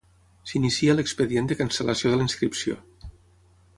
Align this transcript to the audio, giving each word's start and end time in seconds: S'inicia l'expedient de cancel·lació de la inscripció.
S'inicia 0.51 0.95
l'expedient 0.95 1.49
de 1.51 1.57
cancel·lació 1.61 2.13
de 2.15 2.19
la 2.21 2.29
inscripció. 2.29 2.79